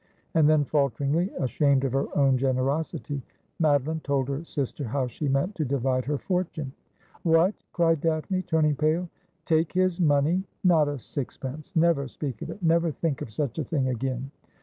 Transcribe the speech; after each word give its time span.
And 0.33 0.49
then, 0.49 0.65
falteringly, 0.65 1.29
ashamed 1.37 1.83
of 1.83 1.91
her 1.93 2.07
own 2.17 2.35
generosity, 2.35 3.21
Madeline 3.59 3.99
told 3.99 4.29
her 4.29 4.43
sister 4.43 4.83
how 4.85 5.05
she 5.05 5.27
meant 5.27 5.53
to 5.57 5.63
divide 5.63 6.05
her 6.05 6.17
fortune.' 6.17 6.71
What!' 7.21 7.53
cried 7.71 8.01
Daphne, 8.01 8.41
turning 8.41 8.75
pale;' 8.75 9.09
take 9.45 9.73
his 9.73 9.99
money? 10.01 10.43
Not 10.63 10.87
a 10.87 10.97
sixpence. 10.97 11.75
Never 11.75 12.07
speak 12.07 12.41
of 12.41 12.49
it— 12.49 12.63
never 12.73 12.89
think 12.89 13.21
of 13.21 13.29
such 13.31 13.59
a 13.59 13.63
thing 13.63 13.89
again.' 13.89 14.31